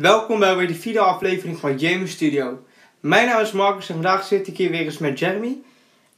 [0.00, 2.66] Welkom bij weer de vierde aflevering van Jamie Studio.
[3.00, 5.62] Mijn naam is Marcus en vandaag zit ik hier weer eens met Jeremy.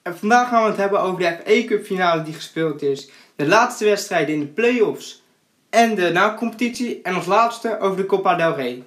[0.03, 3.11] En vandaag gaan we het hebben over de FA Cup finale die gespeeld is.
[3.37, 5.23] De laatste wedstrijden in de play-offs
[5.71, 7.03] en de na-competitie.
[7.03, 8.85] En als laatste over de Copa del Rey.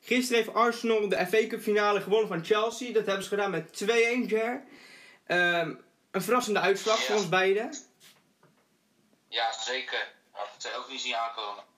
[0.00, 2.92] Gisteren heeft Arsenal de FA Cup finale gewonnen van Chelsea.
[2.92, 4.62] Dat hebben ze gedaan met 2-1, Jer.
[5.26, 5.74] Ehm,
[6.10, 7.74] een verrassende uitslag voor ons beiden.
[9.28, 10.12] Ja, zeker.
[10.30, 11.76] Had het ook niet zien aankomen.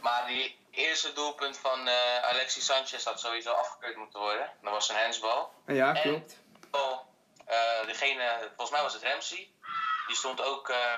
[0.00, 4.50] Maar die eerste doelpunt van eh, Alexis Sanchez had sowieso afgekeurd moeten worden.
[4.62, 5.52] Dat was een handsbal.
[5.66, 6.36] Ja, En- klopt.
[6.70, 6.98] Oh,
[7.46, 9.50] eh, degene, volgens mij was het Ramsey.
[10.06, 10.92] Die stond ook eh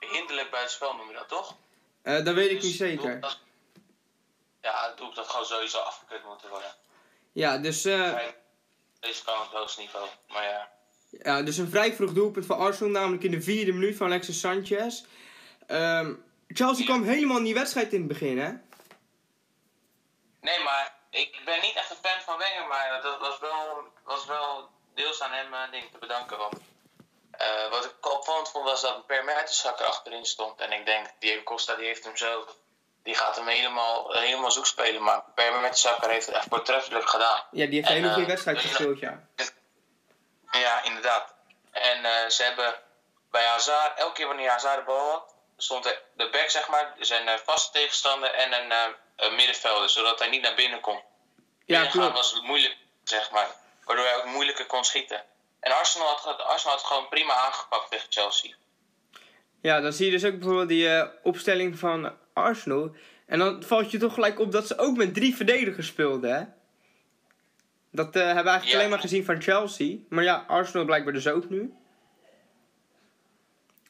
[0.00, 1.54] hinderlijk bij het spel, noem je dat toch?
[2.02, 3.20] Dat weet ik Dus niet zeker.
[3.20, 3.38] dat-
[4.62, 6.74] Ja, het doelpunt dat gewoon sowieso afgekeurd moeten worden.
[7.32, 8.18] Ja, dus, eh,
[9.00, 10.08] Deze kan op het hoogste niveau.
[10.28, 10.68] Maar ja,
[11.10, 14.40] ja, dus een vrij vroeg doelpunt van Arsenal, namelijk in de vierde minuut van Alexis
[14.40, 15.02] Sanchez.
[15.66, 16.14] Ehm,
[16.54, 18.52] Chelsea kwam helemaal in die wedstrijd in het begin, hè?
[20.40, 24.26] Nee, maar ik ben niet echt een fan van Wenger, maar dat was wel, was
[24.26, 26.38] wel deels aan hem ding te bedanken.
[26.38, 26.56] Want
[27.30, 30.60] eh, wat ik opvallend vond was dat Per Mertesacker achterin stond.
[30.60, 32.46] En ik denk, Diego Costa die heeft hem zo,
[33.02, 35.02] die gaat hem helemaal, helemaal zoek spelen.
[35.02, 35.60] Maar Per
[36.08, 37.42] heeft het echt voortreffelijk gedaan.
[37.50, 39.28] Ja, die heeft een En, hele goede eh, wedstrijd dus- gespeeld, ja.
[40.50, 41.34] Ja, inderdaad.
[41.70, 42.74] En ze hebben
[43.30, 45.33] bij Hazard, elke keer wanneer Hazard de bal had,
[45.64, 49.88] stond de, de back, zeg maar, zijn uh, vaste tegenstander en een, eh, een middenvelder,
[49.90, 51.00] zodat hij niet naar binnen kon.
[51.64, 52.12] Ja, klopt.
[52.12, 53.48] was het moeilijk, zeg maar.
[53.84, 55.24] Waardoor hij ook moeilijker kon schieten.
[55.60, 58.54] En Arsenal had, Arsenal had het gewoon prima aangepakt tegen Chelsea.
[59.60, 62.96] Ja, dan zie je dus ook bijvoorbeeld die eh, opstelling van Arsenal.
[63.26, 66.44] En dan valt je toch gelijk op dat ze ook met drie verdedigers speelden, hè?
[67.90, 68.76] Dat eh, hebben we eigenlijk Ja.
[68.76, 69.96] alleen maar gezien van Chelsea.
[70.08, 71.74] Maar ja, Arsenal blijkbaar dus ook nu.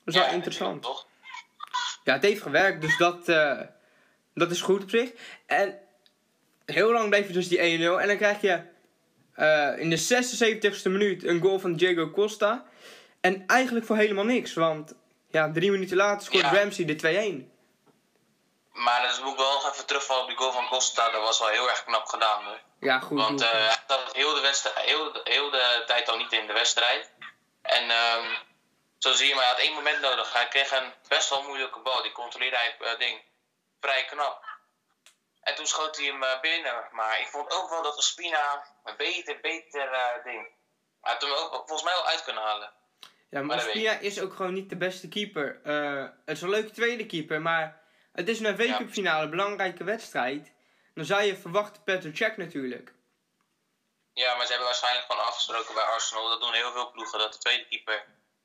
[0.04, 0.82] Dat is wel interessant.
[0.82, 1.06] Toch?
[2.04, 3.60] Ja, het heeft gewerkt, dus dat, eh,
[4.34, 5.10] dat is goed op zich.
[5.46, 5.78] En
[6.66, 8.00] heel lang bleef het dus die 1-0.
[8.00, 8.62] En dan krijg je
[9.34, 12.64] eh, in de 76ste minuut een goal van Diego Costa.
[13.20, 14.94] En eigenlijk voor helemaal niks, want
[15.30, 16.54] ja, drie minuten later scoort Ja.
[16.54, 17.52] Ramsey de 2-1.
[18.72, 21.10] Maar dat moet ik wel nog even terugvallen op die goal van Costa.
[21.10, 22.44] Dat was wel heel erg knap gedaan.
[22.44, 22.60] Hoor.
[22.80, 23.18] Ja, goed.
[23.18, 26.46] Want eh, hij zat heel de, wedstrijd, heel, de, heel de tijd al niet in
[26.46, 27.10] de wedstrijd.
[27.62, 28.26] En ehm,
[29.04, 30.32] zo zie je, maar hij had één moment nodig.
[30.32, 32.02] Hij kreeg een best wel moeilijke bal.
[32.02, 33.22] Die controleerde hij eh, ding
[33.80, 34.44] vrij knap.
[35.40, 36.88] En toen schoot hij hem eh, binnen.
[36.92, 40.42] Maar ik vond ook wel dat Ospina een beter, beter eh, ding.
[41.00, 42.72] Hij had hem ook volgens mij wel uit kunnen halen.
[43.30, 45.60] ja, maar maar Ospina is ook gewoon niet de beste keeper.
[45.64, 47.80] Eh, het is een leuke tweede keeper, maar
[48.12, 48.74] het is een Ja.
[48.74, 50.52] V-Cup finale, belangrijke wedstrijd.
[50.94, 52.92] Dan zou je verwachten Petr Cech natuurlijk.
[54.12, 56.28] Ja, maar ze hebben waarschijnlijk gewoon afgesproken bij Arsenal.
[56.28, 57.18] Dat doen heel veel ploegen.
[57.18, 58.04] Dat de tweede keeper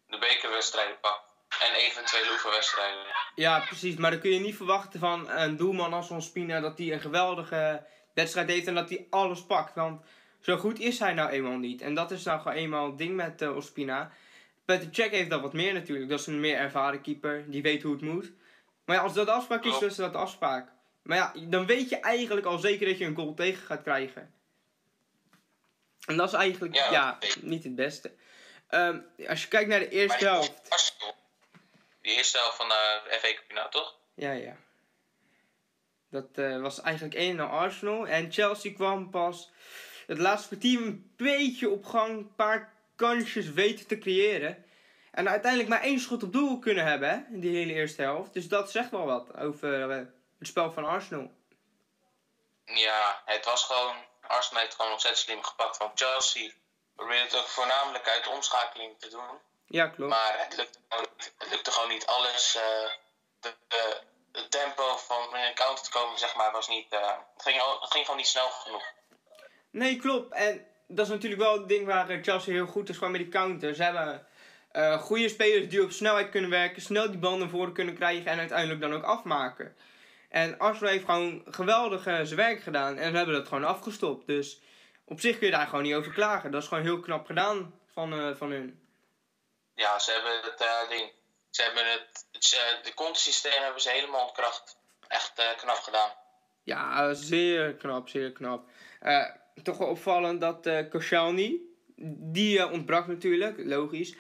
[0.10, 1.28] de bekerwedstrijden pakt.
[1.60, 3.06] En eventuele oefenwedstrijden.
[3.36, 3.96] Ja, precies.
[3.96, 7.86] Maar dan kun je niet verwachten van een doelman als Ospina dat hij een geweldige
[8.14, 9.76] wedstrijd heeft en dat hij alles pakt.
[9.76, 10.06] Want
[10.42, 11.82] zo goed is hij nou eenmaal niet.
[11.82, 14.12] En dat is nou gewoon eenmaal het ding met eh, Ospina.
[14.66, 16.10] Petr Cech heeft dat wat meer natuurlijk.
[16.10, 17.44] Dat is een meer ervaren keeper.
[17.48, 18.32] Die weet hoe het moet.
[18.86, 20.72] Maar ja, als dat de afspraak is, dan is dat de afspraak.
[21.04, 24.34] Maar ja, dan weet je eigenlijk al zeker dat je een goal tegen gaat krijgen.
[26.06, 28.12] En dat is eigenlijk ja, Ja, niet het beste.
[28.70, 30.52] Ehm, als je kijkt naar de eerste helft.
[32.02, 33.96] Die eerste helft van de FA Cup toch?
[34.16, 34.56] Ja, ja.
[36.10, 38.08] Dat eh, was eigenlijk 1-0 Arsenal.
[38.08, 39.50] En Chelsea kwam pas
[40.08, 42.18] het laatste kwartier een beetje op gang.
[42.18, 44.66] Een paar kansjes weten te creëren.
[45.12, 48.34] En uiteindelijk maar één schot op doel kunnen hebben, hè, in die hele eerste helft.
[48.34, 49.98] Dus dat zegt wel wat over eh,
[50.40, 51.32] het spel van Arsenal.
[52.66, 53.96] Ja, het was gewoon...
[54.22, 56.52] Arsenal heeft het gewoon ontzettend slim gepakt van Chelsea.
[57.00, 59.38] Probeerde het ook voornamelijk uit omschakeling te doen.
[59.68, 60.12] Ja, klopt.
[60.12, 62.56] Maar het lukte gewoon niet, het lukte gewoon niet alles.
[62.56, 62.90] eh
[63.42, 64.02] de, de,
[64.32, 66.86] het tempo van in een counter te komen, zeg maar, was niet...
[66.90, 68.84] eh, het, ging, het ging gewoon niet snel genoeg.
[69.70, 70.34] Nee, klopt.
[70.34, 73.22] En dat is natuurlijk wel het ding waar eh, Chelsea heel goed is, gewoon met
[73.22, 73.76] die counter.
[73.76, 74.28] Ze hebben
[75.00, 78.40] goede spelers die op snelheid kunnen werken, snel die bal naar voren kunnen krijgen en
[78.40, 79.76] uiteindelijk dan ook afmaken.
[80.30, 84.28] En Arsenal heeft gewoon geweldig zijn werk gedaan en ze hebben dat gewoon afgestopt.
[84.28, 84.60] Dus
[85.10, 86.52] op zich kun je daar gewoon niet over klagen.
[86.52, 88.88] Dat is gewoon heel knap gedaan van, eh, van hun.
[89.76, 91.12] Ja, ze hebben het eh, ding...
[91.50, 92.26] Ze hebben het...
[92.32, 94.78] het eh, de contesysteem hebben ze helemaal ontkracht.
[95.08, 96.12] Echt eh, knap gedaan.
[96.64, 98.70] Ja, zeer knap, zeer knap.
[99.00, 99.26] Eh,
[99.64, 101.60] toch wel opvallend dat Koscielny,
[102.32, 104.16] die ontbrak natuurlijk, logisch.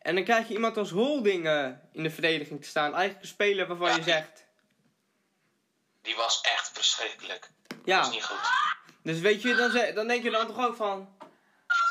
[0.00, 1.46] En dan krijg je iemand als Holding
[1.92, 2.94] in de verdediging te staan.
[2.94, 3.96] Eigenlijk een speler waarvan Ja.
[3.96, 4.44] je zegt,
[6.02, 7.50] Die was echt verschrikkelijk.
[7.66, 8.61] Dat ja, was niet goed.
[9.02, 11.16] Dus weet je, dan, ze- dan denk je dan toch ook van,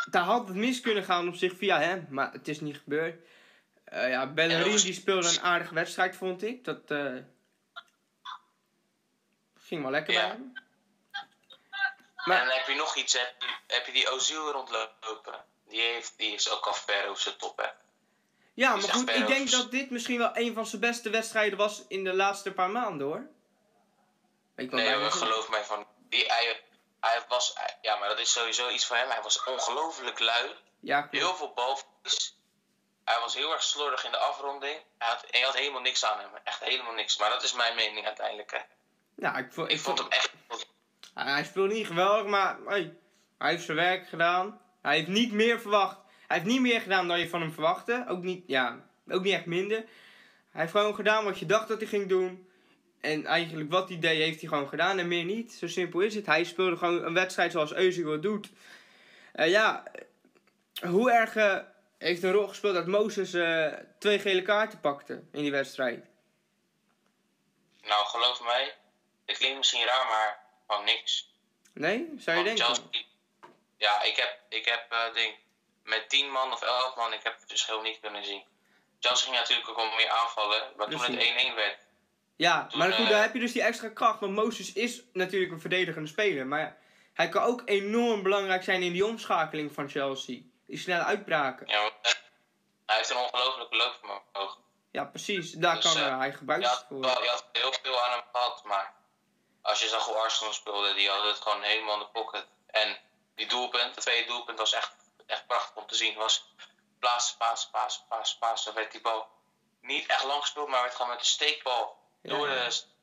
[0.10, 3.26] daar had het mis kunnen gaan op zich via hem, maar het is niet gebeurd.
[3.84, 6.64] Eh, ja, Bellerin die speelde een aardige wedstrijd, vond ik.
[6.64, 7.14] Dat, eh,
[9.60, 10.20] Ging wel lekker Ja.
[10.20, 10.54] bij hem.
[12.16, 15.44] En dan heb je nog iets, heb je, heb je die Ozil rondlopen.
[15.68, 17.68] Die, heeft, die is ook al ver over zijn top, hè.
[18.54, 21.84] Ja, maar goed, ik denk dat dit misschien wel een van zijn beste wedstrijden was
[21.88, 23.28] in de laatste paar maanden hoor.
[24.56, 25.88] Ik Nee, geloof mij van.
[26.10, 26.64] Die, hij,
[27.02, 29.10] hij was, ja, maar dat is sowieso iets voor hem.
[29.10, 30.56] Hij was ongelooflijk lui.
[30.80, 31.08] Ja.
[31.12, 32.40] Heel veel balverlies.
[33.04, 34.80] Hij was heel erg slordig in de afronding.
[34.98, 36.30] Hij had, hij had helemaal niks aan hem.
[36.44, 37.18] Echt helemaal niks.
[37.18, 38.60] Maar dat is mijn mening uiteindelijk, hè.
[39.16, 40.32] Ja, ik, vond, Ik vond hem echt...
[41.14, 42.98] Hij speelde niet geweldig, maar hey,
[43.38, 44.62] hij heeft zijn werk gedaan.
[44.82, 45.98] Hij heeft niet meer verwacht.
[46.28, 48.06] Hij heeft niet meer gedaan dan je van hem verwachtte.
[48.08, 49.78] Ook niet, ja, ook niet echt minder.
[50.52, 52.51] Hij heeft gewoon gedaan wat je dacht dat hij ging doen.
[53.02, 55.54] En eigenlijk wat hij deed, heeft hij gewoon gedaan en meer niet.
[55.54, 56.26] Zo simpel is het.
[56.26, 58.50] Hij speelde gewoon een wedstrijd zoals het doet.
[59.34, 59.84] Eh, ja,
[60.82, 61.58] hoe erg eh,
[61.98, 66.06] heeft een rol gespeeld dat Mozes eh, twee gele kaarten pakte in die wedstrijd?
[67.82, 68.76] Nou, geloof mij.
[69.26, 71.34] Het klinkt misschien raar, maar van niks.
[71.74, 72.12] Nee?
[72.18, 72.66] Zou je Want denken?
[72.66, 73.06] Chelsea-
[73.78, 75.36] ja, ik heb, ik heb denk,
[75.84, 78.44] met 10 man of 11 man, ik heb het verschil niet kunnen zien.
[79.00, 81.78] Chelsea ging natuurlijk ook wel meer aanvallen, maar toen het 1-1 werd,
[82.36, 84.20] Ja, maar goed, eh, daar heb je dus die extra kracht.
[84.20, 86.48] Want Moses is natuurlijk een verdedigende speler.
[86.48, 86.78] Maar
[87.14, 90.40] hij kan ook enorm belangrijk zijn in die omschakeling van Chelsea.
[90.68, 91.68] Die snelle uitbraken.
[91.68, 92.12] ja, eh,
[92.86, 94.60] hij heeft een ongelofelijke loopvermogen.
[94.92, 95.52] Ja, precies.
[95.52, 97.00] Daar Dus, kan eh, eh, hij gebruikt voor.
[97.00, 98.94] wel- je had heel veel aan hem gehad, maar
[99.62, 102.46] als je zag hoe Arsenal speelde, die hadden het gewoon helemaal in de pocket.
[102.68, 102.98] En
[103.36, 104.96] die doelpunt, het tweede doelpunt was echt,
[105.26, 106.16] echt prachtig om te zien.
[106.16, 106.54] Was
[107.00, 108.64] paas, paas, paas, paas, paas.
[108.66, 109.28] Dan werd die bal
[109.82, 112.48] niet echt lang gespeeld, maar werd gewoon met de steekbal Ja, door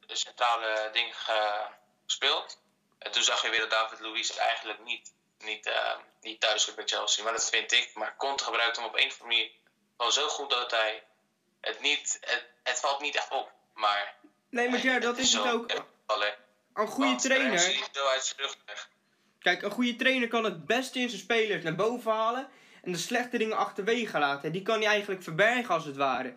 [0.06, 1.67] de, centrale ding ge-
[2.06, 2.61] gespeeld.
[2.99, 6.75] En toen zag je weer dat David Luiz eigenlijk niet, niet, eh, niet thuis zit
[6.75, 7.25] bij Chelsea.
[7.25, 7.91] Maar dat vind ik.
[7.94, 9.50] Maar Conte gebruikt hem op een of andere manier
[9.97, 11.03] gewoon zo goed dat hij
[11.61, 13.53] het niet, het, het valt niet echt op.
[13.75, 14.15] Maar
[14.50, 15.71] Nee, maar ja, dat is het ook.
[16.75, 17.59] Een goede trainer.
[19.38, 22.49] Kijk, een goede trainer kan het beste in zijn spelers naar boven halen.
[22.82, 24.53] En de slechte dingen achterwege laten.
[24.53, 26.35] Die kan hij eigenlijk verbergen als het ware.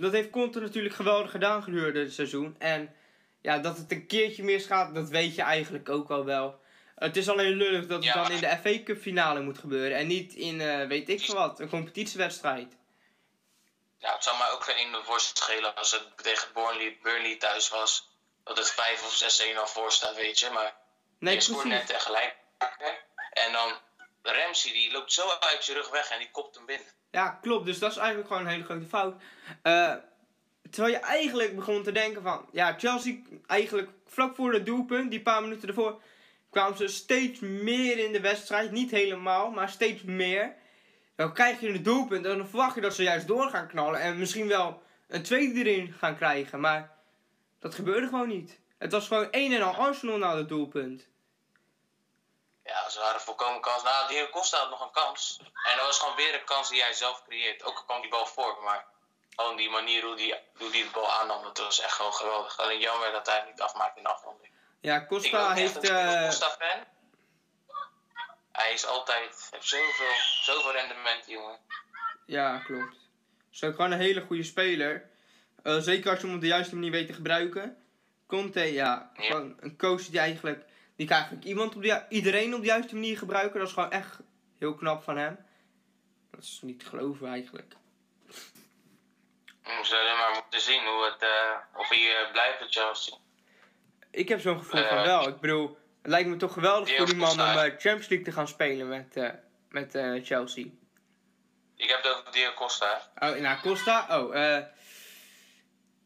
[0.00, 2.56] Dat heeft Conte natuurlijk geweldig gedaan gedurende het seizoen.
[2.58, 2.94] En
[3.40, 6.60] ja, dat het een keertje misgaat, dat weet je eigenlijk ook al wel.
[6.94, 8.22] Het is alleen lullig dat het Ja.
[8.22, 9.98] dan in de FA Cup finale moet gebeuren.
[9.98, 12.76] En niet in, eh, weet ik veel wat, een competitiewedstrijd.
[13.98, 17.68] Ja, het zou mij ook geen ene worst schelen als het tegen Burnley, Burnley thuis
[17.68, 18.08] was.
[18.44, 20.50] Dat het 5 of 6-1 al voor staat, weet je.
[20.50, 20.74] Maar
[21.18, 22.36] Nee, je scoort net en gelijk.
[23.32, 23.72] En dan
[24.22, 26.86] Ramsey, die loopt zo uit je rug weg en die kopt hem binnen.
[27.10, 27.66] Ja, klopt.
[27.66, 29.22] Dus dat is eigenlijk gewoon een hele grote fout.
[29.62, 29.94] Eh,
[30.70, 32.46] terwijl je eigenlijk begon te denken van...
[32.52, 33.16] Ja, Chelsea
[33.46, 36.00] eigenlijk vlak voor het doelpunt, die paar minuten ervoor...
[36.50, 38.70] kwamen ze steeds meer in de wedstrijd.
[38.70, 40.54] Niet helemaal, maar steeds meer.
[41.16, 44.00] Dan krijg je een doelpunt en dan verwacht je dat ze juist door gaan knallen.
[44.00, 46.60] En misschien wel een tweede erin gaan krijgen.
[46.60, 46.90] Maar
[47.58, 48.58] dat gebeurde gewoon niet.
[48.78, 51.08] Het was gewoon een en al Arsenal na het doelpunt.
[52.70, 53.82] Ja, ze waren volkomen kans.
[53.82, 55.40] Nou, Diego Costa had nog een kans.
[55.68, 57.62] En dat was gewoon weer een kans die hij zelf creëert.
[57.64, 58.84] Ook al kwam die bal voor, maar
[59.36, 62.58] gewoon die manier hoe die, hoe die de bal aannam, dat was echt gewoon geweldig.
[62.58, 64.52] Alleen jammer dat hij het niet afmaakt in de afronding.
[64.80, 65.88] Ja, Costa heeft...
[65.88, 66.84] eh, Costa-fan.
[68.52, 71.58] Hij is altijd, heeft zoveel, zoveel rendement, jongen.
[72.26, 72.96] Ja, klopt.
[73.60, 75.10] Ook gewoon een hele goede speler.
[75.62, 77.84] Eh, zeker als je hem op de juiste manier weet te gebruiken.
[78.26, 79.22] Conte, ja, Ja.
[79.26, 80.68] gewoon een coach die eigenlijk...
[81.00, 83.58] Die kan eigenlijk iemand op de, iedereen op de juiste manier gebruiken.
[83.58, 84.18] Dat is gewoon echt
[84.58, 85.38] heel knap van hem.
[86.30, 87.74] Dat is niet te geloven eigenlijk.
[89.62, 93.14] We zullen maar moeten zien hoe het, eh, of hij eh, blijft bij Chelsea.
[94.10, 95.28] Ik heb zo'n gevoel van Eh, wel.
[95.28, 98.48] Ik bedoel, het lijkt me toch geweldig voor die man om Champions League te gaan
[98.48, 99.34] spelen met,
[99.68, 99.90] met
[100.26, 100.66] Chelsea.
[101.76, 103.10] Ik heb het over Diego Costa.
[103.18, 104.20] Oh, nou, Costa?
[104.20, 104.64] Oh, eh...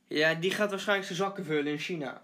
[0.09, 2.23] ja, die gaat waarschijnlijk zijn zakken vullen in China.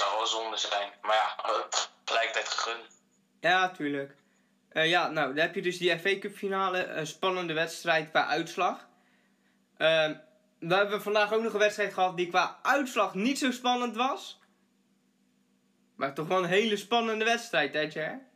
[0.00, 0.92] Het zou wel zonde zijn.
[1.02, 1.52] Maar ja,
[2.04, 3.00] tegelijkertijd gegund.
[3.40, 4.14] Ja, tuurlijk.
[4.68, 6.84] Eh, ja, nou, dan heb je dus die FA Cup finale.
[6.84, 8.88] Een spannende wedstrijd qua uitslag.
[9.76, 10.14] Ehm
[10.60, 14.38] we hebben vandaag ook nog een wedstrijd gehad die qua uitslag niet zo spannend was.
[15.94, 18.28] Maar toch wel een hele spannende wedstrijd, hè, Jer?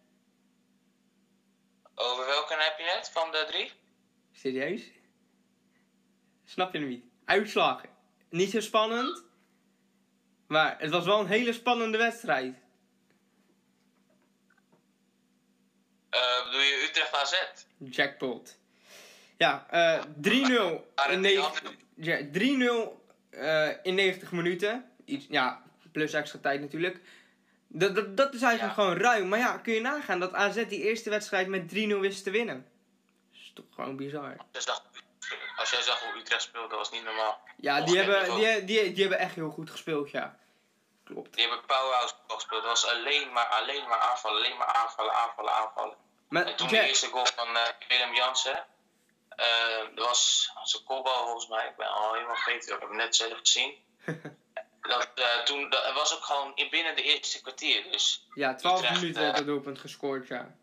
[1.95, 3.73] Over welke heb je net van de drie?
[4.33, 4.83] Serieus?
[6.45, 7.05] Snap je hem niet?
[7.25, 7.83] Uitslag.
[8.29, 9.25] Niet zo spannend.
[10.55, 12.55] Maar het was wel een hele spannende wedstrijd.
[16.11, 17.35] Eh bedoel je Utrecht AZ?
[17.79, 18.59] Jackpot.
[19.37, 24.91] Ja, eh 3-0 in, negen- ja, 3-0 eh, in 90 minuten.
[25.05, 27.01] Iets, ja, plus extra tijd natuurlijk.
[27.69, 28.83] Dat, dat, dat is eigenlijk Ja.
[28.83, 29.29] gewoon ruim.
[29.29, 32.67] Maar ja, kun je nagaan dat AZ die eerste wedstrijd met 3-0 wist te winnen.
[33.31, 34.37] Dat is toch gewoon bizar.
[35.57, 37.41] Als jij zag hoe Utrecht speelde, dat was niet normaal.
[37.57, 40.39] Ja, die hebben, die, die hebben echt heel goed gespeeld, ja.
[41.15, 41.35] Klopt.
[41.35, 42.63] Die hebben powerhouse gespeeld.
[42.63, 45.97] Dat was alleen maar, alleen maar aanvallen, alleen maar aanvallen, aanvallen, aanvallen.
[46.29, 47.49] Maar En toen de eerste goal van
[47.89, 48.67] Willem Jansen.
[49.29, 51.69] eh, dat was zijn kopbal volgens mij.
[51.69, 52.75] Ik ben al helemaal vergeten.
[52.75, 53.75] Ik heb hem net zelf gezien.
[54.81, 57.91] dat, eh, toen, dat was ook gewoon in binnen de eerste kwartier.
[57.91, 60.55] Dus ja, 12 Utrecht, minuten werd dat doelpunt gescoord, ja.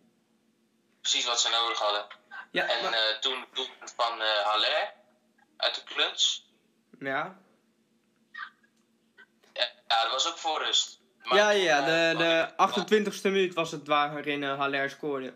[1.01, 2.05] precies wat ze nodig hadden.
[2.51, 4.93] Ja, En maar- toen doelpunt van Haller
[5.58, 6.46] uit de kluts.
[7.00, 7.39] ja.
[9.91, 11.00] Ja, dat was ook voor rust.
[11.24, 15.33] Maar ja, ja, eh, de, de ik- 28e minuut was het waarin uh, Haller scoorde.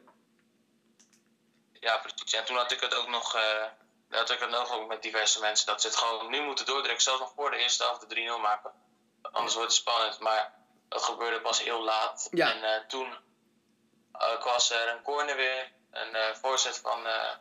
[1.73, 2.33] Ja, precies.
[2.33, 3.63] En toen had ik het ook nog, eh,
[4.09, 7.01] had ik het nog ook met diverse mensen, dat ze het gewoon nu moeten doordrukken,
[7.03, 8.71] zelfs nog voor de eerste helft de 3-0 maken.
[9.21, 10.53] Anders wordt het spannend, maar
[10.89, 12.27] dat gebeurde pas heel laat.
[12.31, 12.51] Ja.
[12.53, 13.17] En eh, toen
[14.11, 17.31] eh, was er een corner weer, een eh, voorzet van eh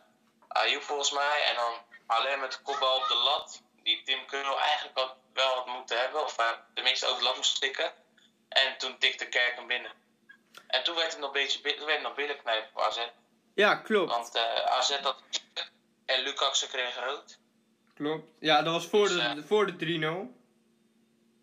[0.47, 1.73] Ayoub volgens mij, en dan
[2.05, 5.99] alleen met de kopbal op de lat, die Tim Keurl eigenlijk had, wel had moeten
[5.99, 6.35] hebben, of
[6.73, 7.93] tenminste over de lat moest tikken.
[8.49, 9.91] En toen tikte Kerk hem binnen.
[10.67, 13.07] En toen werd het nog een beetje, toen werd het nog billen knijpen voor AZ.
[13.55, 14.11] Ja, klopt.
[14.11, 15.23] Want eh, AZ had
[16.05, 17.37] en Lukaku kreeg rood.
[17.95, 18.27] Klopt.
[18.39, 20.33] Ja, dat was voor Dus, de, eh, voor de 3-0.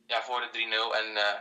[0.06, 0.96] Ja, voor de 3-0.
[0.96, 1.40] En eh,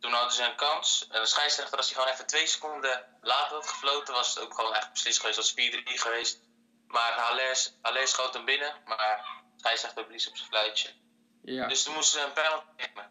[0.00, 1.06] toen hadden ze een kans.
[1.10, 4.54] En de scheidsrechter, als hij gewoon even twee seconden later had gefloten, was het ook
[4.54, 5.36] gewoon echt beslist geweest.
[5.36, 6.40] Was 4-3 geweest.
[6.86, 8.74] Maar Haller, Haller schoot hem binnen.
[8.84, 9.24] Maar
[9.54, 10.88] de scheidsrechter blies op zijn fluitje.
[11.44, 11.66] Ja.
[11.68, 13.10] Dus toen moesten ze een penalty nemen.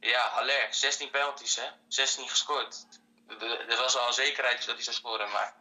[0.00, 1.66] Ja, Haller, 16 penalties hè.
[1.88, 2.86] 16 gescoord.
[3.68, 5.54] Er was al een zekerheid dat hij zou scoren, maar...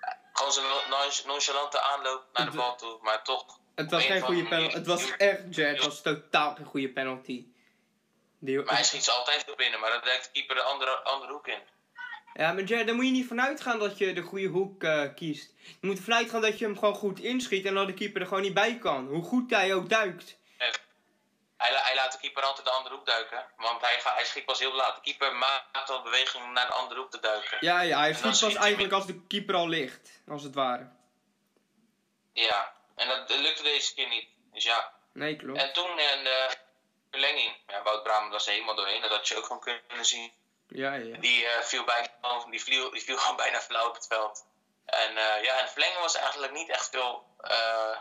[0.00, 4.20] eh, Gewoon zijn non- nonchalante aanloop naar de bal toe, maar toch het was geen
[4.20, 4.74] goede penalty.
[4.74, 7.46] Het was echt, Jack, het was totaal geen goede penalty.
[8.40, 10.90] Die, Maar hij schiet ze altijd wel binnen, maar dan duikt de keeper de andere,
[10.90, 11.62] andere hoek in.
[12.34, 15.14] Ja, maar Jack, daar moet je niet vanuit gaan dat je de goede hoek eh,
[15.14, 15.52] kiest.
[15.80, 18.26] Je moet ervan uitgaan dat je hem gewoon goed inschiet en dat de keeper er
[18.26, 19.06] gewoon niet bij kan.
[19.06, 20.36] Hoe goed hij ook duikt.
[21.56, 24.44] Hij, la- hij laat de keeper altijd de andere hoek duiken, want hij, hij schiet
[24.44, 24.94] pas heel laat.
[24.94, 27.58] De keeper maakt al beweging om naar de andere hoek te duiken.
[27.60, 30.10] Ja, ja, hij En schiet pas schiet hij eigenlijk als de keeper al ligt.
[30.28, 30.88] Als het ware.
[32.32, 34.28] Ja, en dat, lukte deze keer niet.
[34.52, 34.92] Dus ja.
[35.12, 35.60] Nee, klopt.
[35.60, 36.56] En toen in de
[37.10, 40.32] verlenging, ja, Wout Braam was er helemaal doorheen, dat had je ook gewoon kunnen zien.
[40.68, 41.18] Ja, ja.
[41.18, 42.08] Die, eh, viel, bijna,
[42.50, 44.46] die, viel, die viel gewoon bijna flauw op het veld.
[44.84, 47.26] En eh, ja, de verlenging was eigenlijk niet echt veel.
[47.40, 48.00] eh,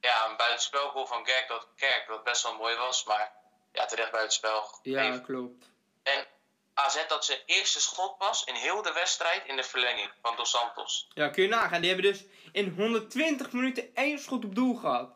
[0.00, 3.32] ja, een buitenspelgoal van Kerk dat, Kerk, dat best wel mooi was, maar
[3.72, 4.78] ja, terecht buitenspel.
[4.82, 5.64] Ja, klopt.
[6.02, 6.26] En
[6.74, 10.50] AZ dat zijn eerste schot was in heel de wedstrijd in de verlenging van Dos
[10.50, 11.08] Santos.
[11.14, 11.80] Ja, kun je nagaan.
[11.80, 15.10] Die hebben dus in 120 minuten één schot op doel gehad.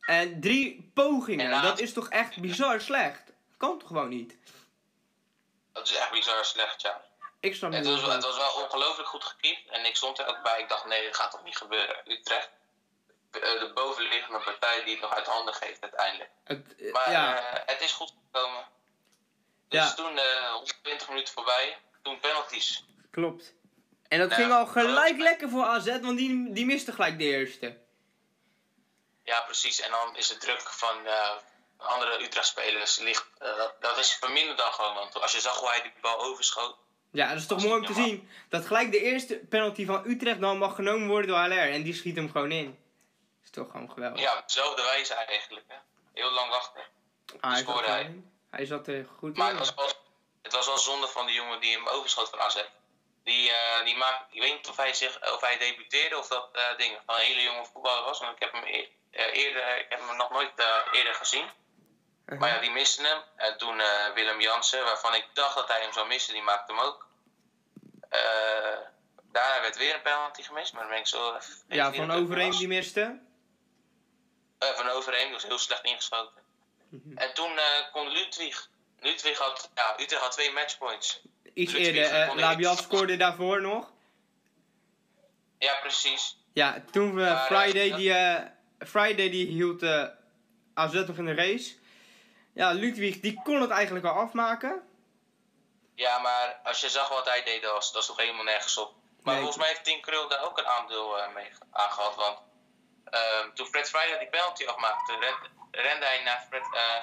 [0.00, 1.52] En drie pogingen.
[1.52, 3.32] En Dat is toch echt bizar slecht?
[3.56, 4.36] Kan toch gewoon niet?
[5.72, 7.04] Dat is echt bizar slecht, ja.
[7.40, 7.78] Ik snap niet.
[7.86, 9.68] Het was, het was wel ongelooflijk goed gekiept.
[9.70, 10.60] En ik stond er ook bij.
[10.60, 11.96] Ik dacht, nee, dat gaat toch niet gebeuren.
[12.04, 12.50] Utrecht,
[13.40, 16.30] de bovenliggende partij die het nog uit handen geeft uiteindelijk.
[16.44, 18.64] het, eh, Maar ja, eh, het is goed gekomen.
[19.68, 19.94] Dus Ja.
[19.94, 21.76] toen eh 120 minuten voorbij.
[22.02, 22.84] Toen penalties.
[23.10, 23.54] klopt.
[24.08, 27.78] En dat ging al gelijk lekker voor AZ, want die, die miste gelijk de eerste.
[29.24, 29.80] Ja, precies.
[29.80, 31.30] En dan is de druk van eh,
[31.76, 33.26] andere Utrecht-spelers ligt.
[33.38, 34.94] eh, dat, is verminderd dan gewoon.
[34.94, 36.76] Want als je zag hoe hij die bal overschoot.
[37.12, 40.40] Ja, dat is toch mooi om te zien dat gelijk de eerste penalty van Utrecht
[40.40, 41.70] dan mag genomen worden door HLR.
[41.72, 42.78] En die schiet hem gewoon in.
[43.58, 44.20] Toch gewoon geweldig.
[44.20, 45.64] Ja, op dezelfde wijze eigenlijk.
[45.68, 45.76] Hè.
[46.14, 46.82] Heel lang wachten.
[47.40, 48.22] Ah, hij, zat hij.
[48.50, 49.56] hij zat er goed Maar in.
[49.56, 49.92] het was, wel,
[50.42, 52.64] het was wel zonde van die jongen die hem overschoot van AZ.
[53.24, 56.48] Die, eh, die maakt, ik weet niet of hij, zich, of hij debuteerde of dat
[56.52, 58.18] eh ding van een hele jonge voetballer was.
[58.20, 60.52] Want ik heb hem, eer- eh, eerder, ik heb hem nog nooit
[60.92, 61.44] eerder gezien.
[61.44, 62.40] Uh-huh.
[62.40, 63.22] Maar ja, die miste hem.
[63.36, 63.82] En toen
[64.14, 67.06] Willem Jansen, waarvan ik dacht dat hij hem zou missen, die maakte hem ook.
[69.32, 71.38] Daarna werd weer een penalty gemist, maar dan ben ik zo
[71.68, 72.58] ja, van Overeem was.
[72.58, 73.18] die miste.
[74.58, 76.42] Eh, van Overeem, dus heel slecht ingeschoten.
[76.88, 77.16] Mhm.
[77.18, 78.68] En toen eh, kon Ludwig.
[79.00, 81.20] Ludwig had, ja, Utrecht had twee matchpoints.
[81.54, 82.20] Iets Ludwig eerder.
[82.30, 83.90] eh Labiat scoorde daarvoor nog.
[85.58, 86.36] Ja, precies.
[86.52, 88.44] Ja, toen Maar, Friday, die, eh,
[88.86, 90.04] Friday die hield eh
[90.74, 91.74] AZ nog in de race.
[92.54, 94.82] Ja, Ludwig die kon het eigenlijk al afmaken.
[95.94, 98.78] Ja, maar als je zag wat hij deed, dat was, dat was toch helemaal nergens
[98.78, 98.94] op.
[99.22, 99.42] Maar Nee.
[99.42, 102.14] volgens mij heeft Tim Krul daar ook een aandeel eh, mee aangehad.
[102.14, 102.38] Want
[103.10, 107.02] ehm, toen Fred Friday die penalty afmaakte, ren- rende hij naar Fred, eh,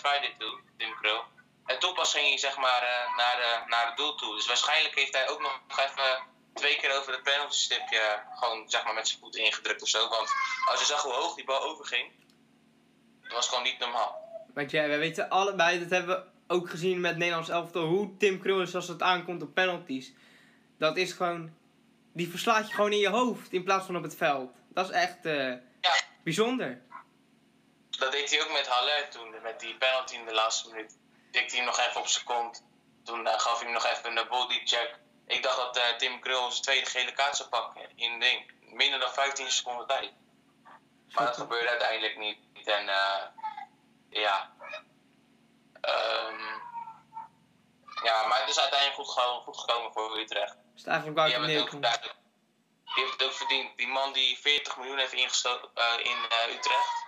[0.00, 1.22] Fred toe, Tim Krul.
[1.66, 4.34] En toen pas ging hij zeg maar eh, naar, de, naar het doel toe.
[4.34, 6.22] Dus waarschijnlijk heeft hij ook nog even
[6.54, 9.88] twee keer over het penalty stipje eh, gewoon zeg maar met zijn voet ingedrukt of
[9.88, 10.08] zo.
[10.08, 10.28] Want
[10.70, 12.12] als je zag hoe hoog die bal overging,
[13.22, 14.22] dat was gewoon niet normaal.
[14.54, 18.40] Want ja, we weten allebei, dat hebben we ook gezien met Nederlands elftal, hoe Tim
[18.40, 20.12] Krul is als het aankomt op penalties.
[20.78, 21.54] Dat is gewoon,
[22.12, 24.50] die verslaat je gewoon in je hoofd in plaats van op het veld.
[24.74, 25.48] Dat is echt eh,
[25.80, 25.94] Ja.
[26.24, 26.82] bijzonder.
[27.90, 30.98] Dat deed hij ook met Haller toen, met die penalty in de laatste minuut.
[31.30, 32.64] tikte hij nog even op zijn kont.
[33.04, 34.98] Toen eh, gaf hij hem nog even een bodycheck.
[35.26, 38.52] Ik dacht dat eh, Tim Krul zijn tweede gele kaart zou pakken in ding.
[38.60, 40.12] Minder dan 15 seconden tijd.
[41.12, 42.38] Maar dat gebeurde uiteindelijk niet.
[42.66, 42.84] En
[44.10, 44.52] ja.
[45.80, 46.40] Ehm,
[48.04, 50.56] ja, maar het is uiteindelijk goed, gewoon goed gekomen voor Utrecht.
[50.76, 51.80] Is eigenlijk Die hebben het ook neerkom?
[51.80, 52.14] duidelijk.
[52.94, 53.76] Die heeft het ook verdiend.
[53.76, 57.04] Die man die 40 miljoen heeft ingestoken eh, in eh, Utrecht.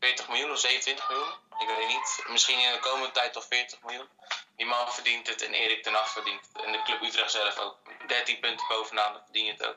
[0.00, 1.32] 40 miljoen of 27 miljoen.
[1.58, 2.24] Ik weet niet.
[2.28, 4.08] Misschien in de komende tijd toch 40 miljoen.
[4.56, 6.64] Die man verdient het en Erik ten Hag verdient het.
[6.64, 7.76] En de club Utrecht zelf ook.
[8.06, 9.76] 13 punten bovenaan, dan verdien je het ook.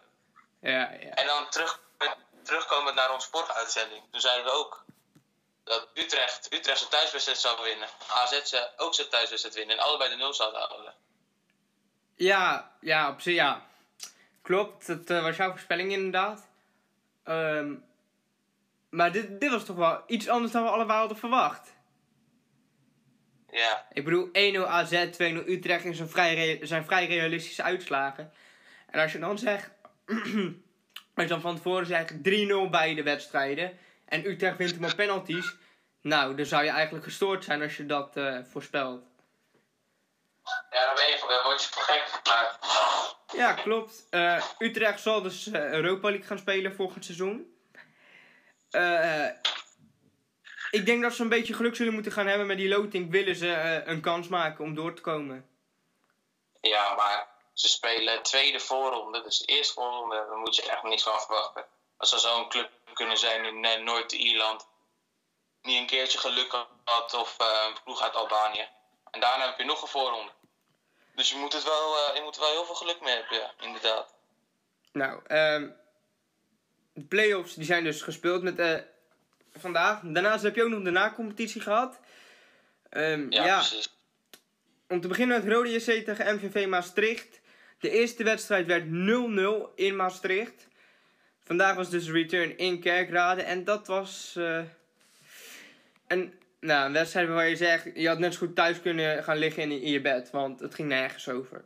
[0.61, 1.09] Ja, ja.
[1.09, 1.79] En dan terug,
[2.43, 4.03] terugkomend naar onze sportuitzending.
[4.11, 4.83] Toen zeiden we ook
[5.63, 7.89] dat Utrecht, Utrecht zijn thuiswedstrijd zou winnen.
[8.07, 9.77] AZ ook zijn thuiswedstrijd winnen.
[9.77, 10.93] En allebei de nul zouden houden.
[12.15, 13.68] Ja, ja, op zich, ja.
[14.41, 16.49] Klopt, dat eh, was jouw voorspelling inderdaad.
[17.23, 17.73] Ehm,
[18.89, 21.77] maar dit, dit was toch wel iets anders dan we allemaal hadden verwacht.
[23.51, 28.33] Ja, Ik bedoel, 1-0 AZ, 2-0 Utrecht is een vrij zijn vrij realistische uitslagen.
[28.89, 29.69] En als je dan zegt,
[31.15, 32.17] als je dan van tevoren zegt 3-0
[32.69, 35.55] beide wedstrijden en Utrecht wint hem op penalties,
[36.01, 39.03] nou, dan zou je eigenlijk gestoord zijn als je dat eh, voorspelt.
[40.69, 43.18] ja dan, ben je, dan word je voor gek.
[43.31, 44.07] Ja, klopt.
[44.09, 47.57] Eh, Utrecht zal dus eh, Europa League gaan spelen volgend seizoen.
[48.69, 49.27] Eh,
[50.71, 53.11] ik denk dat ze een beetje geluk zullen moeten gaan hebben met die loting.
[53.11, 55.49] Willen ze een kans maken om door te komen?
[56.61, 59.21] Ja, maar ze spelen tweede voorronde.
[59.21, 61.65] Dus de eerste voorronde, daar moet je echt niks van verwachten.
[61.97, 64.67] Als er zo'n club kunnen zijn in Noord-Ierland,
[65.61, 68.67] die een keertje geluk had, of eh, een ploeg uit Albanië.
[69.11, 70.31] En daarna heb je nog een voorronde.
[71.15, 73.37] Dus je moet, het wel, eh, je moet er wel heel veel geluk mee hebben,
[73.37, 74.13] ja, inderdaad.
[74.91, 75.69] Nou, ehm,
[76.93, 78.75] de play-offs die zijn dus gespeeld met eh,
[79.57, 79.99] vandaag.
[80.03, 81.99] Daarnaast heb je ook nog de na-competitie gehad.
[82.89, 83.89] Ehm, Ja, ja, precies.
[84.87, 87.39] om te beginnen met Rode JC tegen MVV Maastricht.
[87.79, 90.67] De eerste wedstrijd werd 0-0 in Maastricht.
[91.43, 93.41] Vandaag was dus return in Kerkrade.
[93.41, 94.35] En dat was
[96.07, 97.85] een, nou, een wedstrijd waar je zegt...
[97.93, 100.29] je had net zo goed thuis kunnen gaan liggen in, in je bed.
[100.31, 101.65] Want het ging nergens over.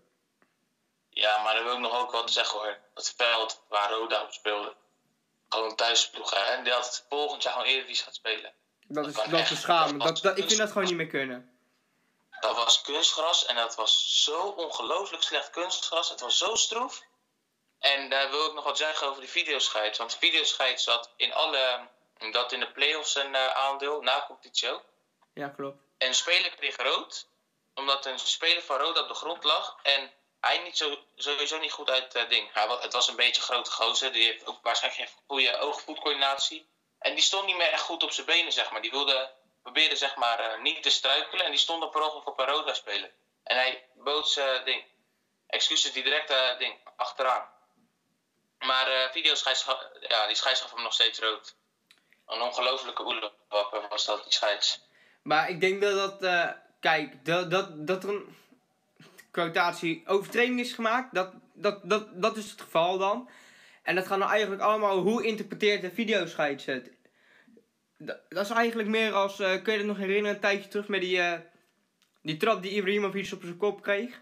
[1.09, 2.77] Ja, maar daar wil ik nog ook wat zeggen hoor.
[2.93, 4.75] Het veld waar Roda op speelde.
[5.49, 6.33] Gewoon thuisploeg.
[6.33, 8.53] En die had het volgend jaar gewoon Eredivisie gaat spelen.
[8.87, 10.21] Dat Dat is, dat is schamend.
[10.21, 11.57] Dat ik vind dat gewoon niet meer kunnen.
[12.39, 16.09] Dat was kunstgras en dat was zo ongelooflijk slecht kunstgras.
[16.09, 17.03] Het was zo stroef.
[17.79, 19.97] En daar wil ik nog wat zeggen over die videoscheids.
[19.97, 21.87] Want de videoscheids zat in alle...
[22.31, 24.83] Dat in de play-offs een eh, aandeel, na competitie ook.
[25.33, 25.77] Ja, klopt.
[25.97, 27.27] En een speler kreeg rood.
[27.73, 29.77] Omdat een speler van rood op de grond lag.
[29.83, 32.53] En hij niet zo, sowieso niet goed uit het ding.
[32.53, 34.11] Hij, het was een beetje een grote gozer.
[34.11, 36.67] Die heeft ook waarschijnlijk geen goede oog-voetcoördinatie.
[36.99, 38.81] En die stond niet meer echt goed op zijn benen, zeg maar.
[38.81, 39.31] Die wilde,
[39.61, 41.45] probeerde zeg maar eh, niet te struikelen.
[41.45, 43.11] En die stond dan per ongeluk op een roda spelen.
[43.43, 44.83] En hij bood zijn ding.
[45.47, 47.51] Excuses, die direct eh, ding achteraan.
[48.59, 49.35] Maar eh video
[49.99, 51.55] ja, die scheids gaf hem nog steeds rood.
[52.27, 54.87] Een ongelofelijke oelewapper was dat, die scheids.
[55.21, 56.23] Maar ik denk dat dat...
[56.23, 58.35] eh, kijk, dat, dat, dat er een
[59.31, 61.13] quotatie overtreding is gemaakt.
[61.13, 63.29] Dat, dat, dat, dat is het geval dan.
[63.83, 64.97] En dat gaat nou eigenlijk allemaal...
[64.97, 66.91] Hoe interpreteert de videoscheids het?
[67.97, 69.39] Dat, dat is eigenlijk meer als...
[69.39, 70.35] eh, kun je het nog herinneren?
[70.35, 71.19] Een tijdje terug met die...
[71.19, 71.39] eh,
[72.21, 74.21] die trap die Ibrahimovic op zijn kop kreeg.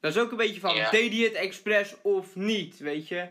[0.00, 0.74] Dat is ook een beetje van...
[0.74, 0.90] Ja.
[0.90, 2.78] Deed hij het expres of niet?
[2.78, 3.28] Weet je?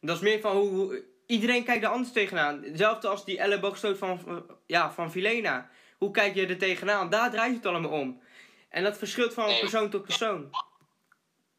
[0.00, 1.04] Dat is meer van hoe...
[1.26, 2.62] iedereen kijkt er anders tegenaan.
[2.62, 5.70] Hetzelfde als die elleboogstoot van, ja, van Vilena.
[5.98, 7.10] Hoe kijk je er tegenaan?
[7.10, 8.22] Daar draait het allemaal om.
[8.68, 9.60] En dat verschilt van Nee.
[9.60, 10.50] persoon tot persoon.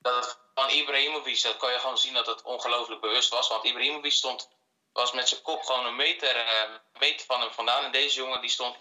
[0.01, 3.47] dat van Ibrahimovic, dat kan je gewoon zien dat het ongelooflijk bewust was.
[3.49, 4.49] Want Ibrahimovic stond,
[4.93, 7.83] was met zijn kop gewoon een meter, eh, meter van hem vandaan.
[7.83, 8.75] En deze jongen die stond,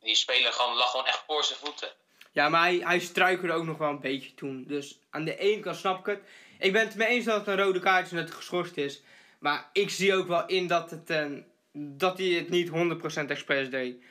[0.00, 1.88] die speler gewoon, lag gewoon echt voor zijn voeten.
[2.32, 4.64] Ja, maar hij, hij struikelde ook nog wel een beetje toen.
[4.66, 6.20] Dus aan de ene kant snap ik het.
[6.58, 8.76] Ik ben het mee eens dat het een rode kaart is en dat het geschorst
[8.76, 9.02] is.
[9.44, 11.26] Maar ik zie ook wel in dat, het, eh,
[11.72, 14.04] dat hij het niet 100% expres deed.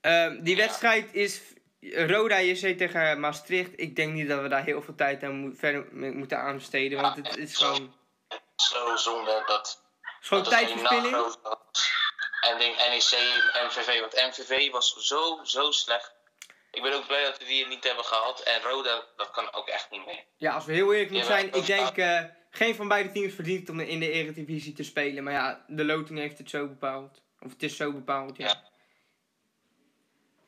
[0.00, 0.66] Ehm, die Ja.
[0.66, 1.40] wedstrijd is
[1.80, 3.70] Roda JC tegen Maastricht.
[3.76, 7.00] Ik denk niet dat we daar heel veel tijd aan mo- verder moeten aanbesteden.
[7.00, 7.94] Want het is gewoon,
[8.56, 11.16] Zo zonde dat, het is gewoon tijdverspilling.
[12.40, 13.18] En denk NEC,
[13.66, 16.12] MVV, want MVV was zo, zo slecht.
[16.70, 18.42] Ik ben ook blij dat we die niet hebben gehaald.
[18.42, 20.24] En Roda, dat kan ook echt niet meer.
[20.36, 21.96] Ja, als we heel eerlijk moeten zijn, ik denk
[22.56, 25.24] geen van beide teams verdient om in de Eredivisie te spelen.
[25.24, 27.22] Maar ja, de loting heeft het zo bepaald.
[27.40, 28.46] Of het is zo bepaald, ja.
[28.46, 28.62] Ja.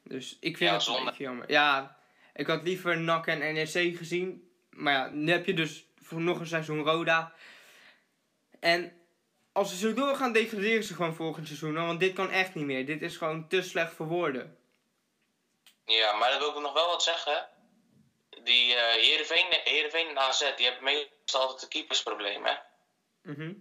[0.03, 1.51] Dus ik vind Ja, een beetje jammer.
[1.51, 1.99] Ja,
[2.35, 4.51] ik had liever NAC en NEC gezien.
[4.71, 7.33] Maar ja, nu heb je dus voor nog een seizoen Roda.
[8.61, 8.93] En
[9.53, 11.75] als ze zo doorgaan, degraderen ze gewoon volgend seizoen.
[11.75, 12.87] Want dit kan echt niet meer.
[12.87, 14.57] Dit is gewoon te slecht voor woorden.
[15.85, 17.49] Ja, maar dan wil ik nog wel wat zeggen.
[18.47, 22.55] Die uh, Heerenveen, Heerenveen en AZ, die hebben meestal altijd een keepersprobleem, hè?
[23.23, 23.53] Mhm.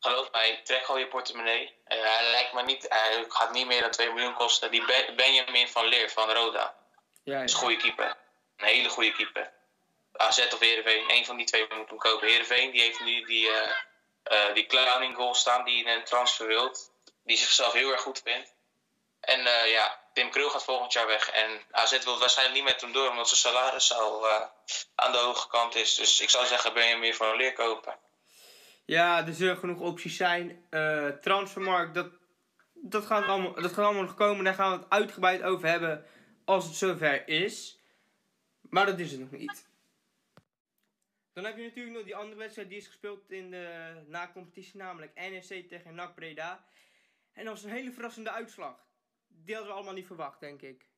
[0.00, 1.62] Geloof mij, trek gewoon je portemonnee.
[1.62, 4.70] Uh, hij lijkt me niet, hij gaat niet meer dan 2 miljoen kosten.
[4.70, 6.74] Die ben, Benjamin van Leer van Roda.
[7.22, 7.42] Ja, ja.
[7.42, 8.16] is een goede keeper.
[8.56, 9.52] Een hele goede keeper.
[10.12, 12.28] AZ of Heerenveen, één van die twee moet hem kopen.
[12.28, 13.70] Heerenveen, die heeft nu die, uh,
[14.32, 16.92] uh, die clowning goal staan die in een transfer wilt.
[17.24, 18.54] Die zichzelf heel erg goed vindt.
[19.20, 21.30] En uh, ja, Tim Krul gaat volgend jaar weg.
[21.30, 24.28] En AZ wil waarschijnlijk niet met hem door, omdat zijn salaris al
[24.94, 25.94] aan de hoge kant is.
[25.94, 27.98] Dus ik zou zeggen, ben je meer van een leer kopen.
[28.84, 30.68] Ja, er zullen genoeg opties zijn.
[31.20, 32.12] transfermarkt, dat,
[32.74, 34.44] dat, gaat allemaal, dat gaat allemaal nog komen.
[34.44, 36.06] Daar gaan we het uitgebreid over hebben
[36.44, 37.78] als het zover is.
[38.60, 39.66] Maar dat is het nog niet.
[41.32, 45.14] Dan heb je natuurlijk nog die andere wedstrijd die is gespeeld in de na-competitie, namelijk
[45.14, 46.64] NEC tegen NAC Breda.
[47.32, 48.86] En dat was een hele verrassende uitslag.
[49.48, 50.88] Die hadden we allemaal niet verwacht, denk ik.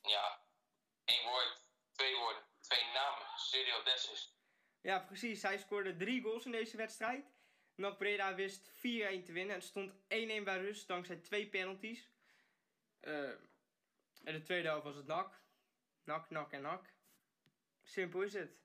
[0.00, 0.40] Ja,
[1.04, 3.26] één woord, twee woorden, twee namen.
[3.36, 4.38] Sergio Dessus.
[4.80, 5.42] Ja, precies.
[5.42, 7.34] Hij scoorde drie goals in deze wedstrijd.
[7.74, 9.54] NAC Breda wist 4-1 te winnen.
[9.54, 12.10] Het stond 1-1 bij rust dankzij twee penalties.
[13.00, 13.30] Uh,
[14.24, 15.40] in de tweede helft was het NAC.
[16.04, 16.92] NAC, NAC en NAC.
[17.82, 18.58] Simpel is het.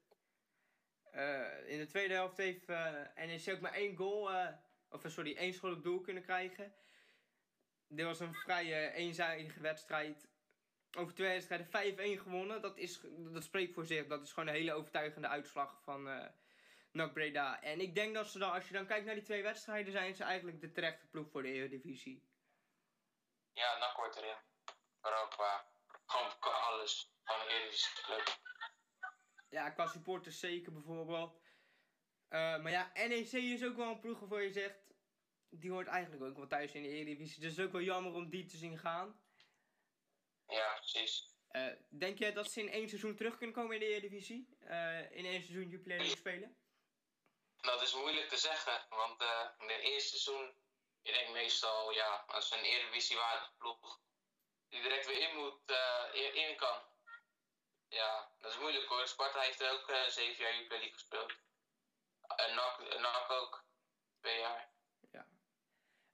[1.13, 4.29] Uh, in de tweede helft heeft uh, NEC ook maar één goal,
[4.89, 6.73] of sorry, één schot op doel kunnen krijgen.
[7.93, 10.29] Dit was een vrij eenzijdige wedstrijd.
[10.97, 12.61] Over twee wedstrijden 5-1 gewonnen.
[12.61, 14.07] Dat, is, dat spreekt voor zich.
[14.07, 16.25] Dat is gewoon een hele overtuigende uitslag van uh,
[16.91, 17.61] NAC Breda.
[17.61, 20.15] En ik denk dat ze dan, als je dan kijkt naar die twee wedstrijden, zijn
[20.15, 22.29] ze eigenlijk de terechte ploeg voor de Eredivisie.
[23.53, 24.35] Ja, NAC hoort erin.
[25.29, 25.65] Qua,
[26.05, 27.13] gewoon qua alles.
[27.23, 28.39] Van de Eredivisie club.
[29.49, 31.33] Ja, qua supporters zeker bijvoorbeeld.
[32.29, 34.80] Uh, maar ja, NEC is ook wel een ploeg waarvoor je zegt...
[35.53, 37.41] Die hoort eigenlijk ook wel thuis in de Eredivisie.
[37.41, 39.21] Dus het is ook wel jammer om die te zien gaan.
[40.47, 41.29] Ja, precies.
[41.51, 44.57] Uh, denk jij dat ze in één seizoen terug kunnen komen in de Eredivisie?
[44.61, 46.57] Uh, in één seizoen Jupiler League spelen?
[47.55, 48.85] Dat is moeilijk te zeggen.
[48.89, 49.21] Want
[49.57, 50.59] in het eerste seizoen...
[51.01, 53.99] Je denkt meestal, ja, als een Eredivisie-waardige ploeg...
[54.69, 55.73] Die direct weer in moet,
[56.33, 56.81] in kan
[57.91, 59.07] ja, dat is moeilijk hoor.
[59.07, 61.33] Sparta heeft ook zeven jaar Jupiler League gespeeld.
[62.35, 63.65] En NAC, NAC ook.
[64.19, 64.70] Twee jaar.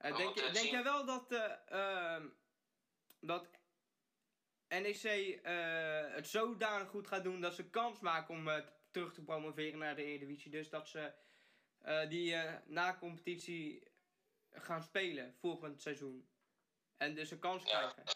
[0.01, 1.31] Uh, denk je, denk jij wel dat,
[1.71, 2.25] uh,
[3.19, 3.47] dat
[4.67, 5.39] NEC
[6.15, 10.03] het zodanig goed gaat doen dat ze kans maken om terug te promoveren naar de
[10.03, 10.51] Eredivisie?
[10.51, 11.13] Dus dat ze
[12.09, 13.87] die na-competitie
[14.51, 16.29] gaan spelen volgend seizoen.
[16.97, 17.69] En dus een kans ja.
[17.69, 18.15] krijgen.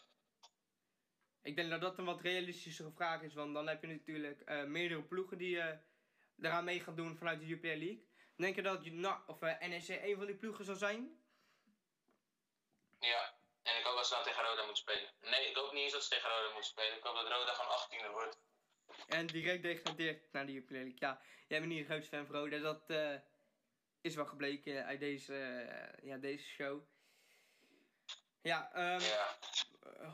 [1.41, 4.63] Ik denk dat dat een wat realistischere vraag is, want dan heb je natuurlijk uh,
[4.63, 5.65] meerdere ploegen die uh,
[6.41, 8.05] eraan mee gaan doen vanuit de Jupiler League.
[8.35, 11.20] Denk je dat je, nou, of, uh, NEC een van die ploegen zal zijn?
[13.01, 13.33] Ja,
[13.63, 15.09] en ik hoop dat ze dan tegen Roda moeten spelen.
[15.21, 16.97] Nee, ik hoop niet eens dat ze tegen Roda moeten spelen.
[16.97, 18.39] Ik hoop dat Roda gewoon 18e wordt.
[19.07, 20.99] En direct degradeert naar de Jupiler League.
[20.99, 22.57] Ja, jij bent niet een groot fan van Roda.
[22.57, 22.89] Dat
[24.01, 25.33] is wel gebleken uit deze,
[26.01, 26.81] ja, deze show.
[28.41, 29.37] Ja, um, ja.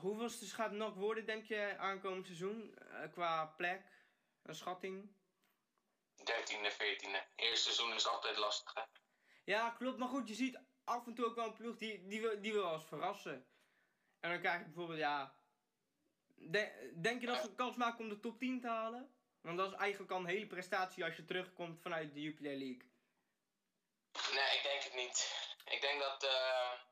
[0.01, 2.77] hoeveel dus gaat worden, denk je, aankomend seizoen?
[2.81, 3.81] Uh, qua plek,
[4.43, 5.11] een schatting?
[6.19, 7.35] 13e, 14e.
[7.35, 8.81] Eerste seizoen is altijd lastig, hè?
[9.43, 9.97] Ja, klopt.
[9.97, 12.53] Maar goed, je ziet af en toe ook wel een ploeg die, die, wil, die
[12.53, 13.47] wil als verrassen.
[14.19, 15.35] En dan krijg je bijvoorbeeld, ja...
[16.35, 19.15] De, denk je dat ze kans maken om de top 10 te halen?
[19.41, 22.91] Want dat is eigenlijk al een hele prestatie als je terugkomt vanuit de Jupiler League.
[24.33, 25.17] Nee, ik denk het niet.
[25.65, 26.23] Ik denk dat...
[26.23, 26.85] Uh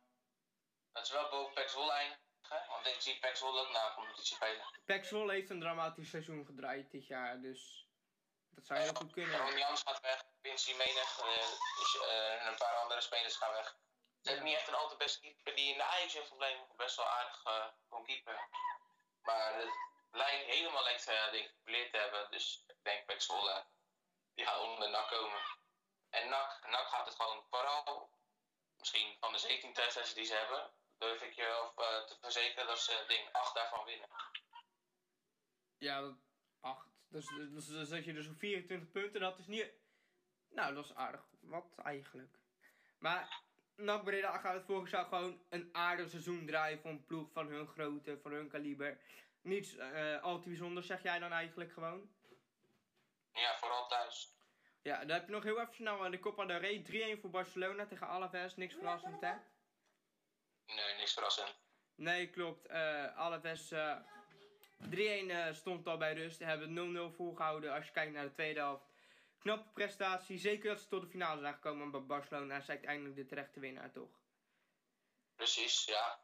[0.96, 2.24] dat is wel boven Pek Zwolle eindigen.
[2.68, 4.66] Want ik zie Zwolle ook na competitie spelen.
[4.86, 7.42] Pek Zwolle heeft een dramatisch seizoen gedraaid dit jaar.
[7.42, 7.88] Dus
[8.50, 9.40] dat zou heel goed kunnen.
[9.40, 10.24] Ron Jans gaat weg.
[10.56, 11.16] Vinci Menig.
[11.80, 12.00] Dus,
[12.42, 13.78] en een paar andere spelers gaan weg.
[14.22, 16.68] Ze hebben niet echt een al te beste keeper die in de Ajax heeft gebleven.
[16.76, 17.44] Best wel aardig
[17.90, 18.48] kon keeper.
[19.22, 19.70] Maar het
[20.12, 22.32] lijkt helemaal lijkt uh, denk ik te hebben.
[22.32, 23.66] Dus ik denk Pek Zwolle
[24.34, 25.42] die gaat onder de NAC komen.
[26.10, 28.10] En NAC, NAC gaat het gewoon vooral
[28.78, 32.68] misschien van de 17 tests die ze hebben durf ik je wel uh, te verzekeren
[32.68, 34.10] dat ze ding 8 daarvan winnen.
[35.78, 36.18] Ja,
[36.62, 36.88] 8.
[37.08, 39.22] Dus, dus, zet je dus op 24 punten.
[39.22, 39.84] Dat is niet.
[40.56, 41.22] Nou, dat is aardig.
[41.40, 42.38] Wat eigenlijk.
[43.00, 43.42] Maar
[43.76, 47.48] NAC Breda gaat het volgens jou gewoon een aardig seizoen draaien voor een ploeg van
[47.48, 48.98] hun grootte, van hun kaliber.
[49.42, 52.10] Niets uh, al te bijzonder, zeg jij dan eigenlijk gewoon?
[53.34, 54.34] Ja, vooral thuis.
[54.82, 57.16] Ja, dan heb je nog heel even snel de Copa del Rey.
[57.18, 58.56] 3-1 voor Barcelona tegen Alaves.
[58.56, 59.34] Niks verrassend, hè?
[60.66, 61.56] Nee, niks verrassend.
[61.96, 62.70] Nee, klopt.
[62.70, 63.98] Uh, Alaves uh,
[64.90, 66.40] 3-1 uh, stond al bij rust.
[66.40, 68.95] Hebben 0-0 volgehouden als je kijkt naar de tweede helft.
[69.46, 70.38] Knappe prestatie.
[70.38, 71.90] Zeker dat ze tot de finale zijn gekomen.
[71.90, 74.10] Maar Barcelona is uiteindelijk de terechte winnaar, toch?
[75.36, 76.20] Precies, ja.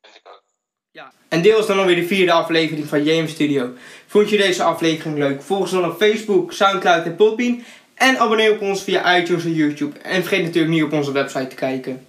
[0.00, 0.44] Vind ik ook.
[0.90, 1.12] Ja.
[1.28, 3.74] En dit was dan alweer de vierde aflevering van JM Studio.
[4.06, 5.42] Vond je deze aflevering leuk?
[5.42, 7.64] Volg ons dan op Facebook, Soundcloud en Podbean.
[7.94, 9.98] En abonneer op ons via iTunes en YouTube.
[9.98, 12.06] En vergeet natuurlijk niet op onze website te kijken.